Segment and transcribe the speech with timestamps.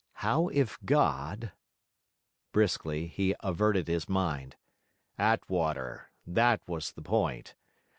[0.25, 1.51] How if God...?
[2.51, 4.55] Briskly, he averted his mind.
[5.19, 7.53] Attwater: that was the point.